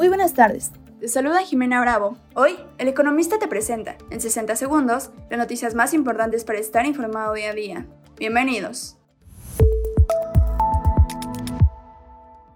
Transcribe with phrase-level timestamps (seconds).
[0.00, 0.70] Muy buenas tardes.
[0.98, 2.16] Te saluda Jimena Bravo.
[2.32, 7.34] Hoy, El Economista te presenta, en 60 segundos, las noticias más importantes para estar informado
[7.34, 7.86] día a día.
[8.18, 8.96] Bienvenidos.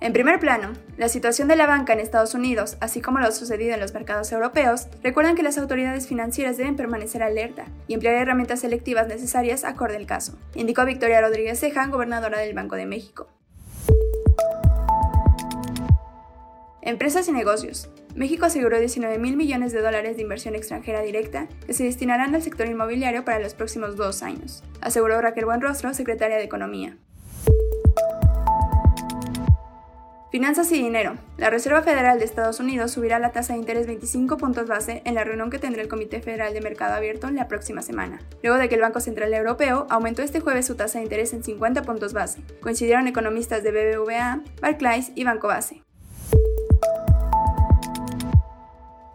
[0.00, 3.74] En primer plano, la situación de la banca en Estados Unidos, así como lo sucedido
[3.74, 8.60] en los mercados europeos, recuerdan que las autoridades financieras deben permanecer alerta y emplear herramientas
[8.60, 13.28] selectivas necesarias acorde al caso, indicó Victoria Rodríguez Ceja, gobernadora del Banco de México.
[16.86, 17.90] Empresas y negocios.
[18.14, 22.42] México aseguró 19 mil millones de dólares de inversión extranjera directa que se destinarán al
[22.42, 26.96] sector inmobiliario para los próximos dos años, aseguró Raquel Buenrostro, secretaria de Economía.
[30.30, 31.16] Finanzas y dinero.
[31.38, 35.16] La Reserva Federal de Estados Unidos subirá la tasa de interés 25 puntos base en
[35.16, 38.68] la reunión que tendrá el Comité Federal de Mercado Abierto la próxima semana, luego de
[38.68, 42.12] que el Banco Central Europeo aumentó este jueves su tasa de interés en 50 puntos
[42.12, 42.42] base.
[42.60, 45.82] Coincidieron economistas de BBVA, Barclays y Banco Base.